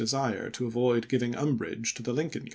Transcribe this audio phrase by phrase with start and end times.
[0.01, 2.49] con desire to avoid giving umbrage to the Lincoln ixcSves.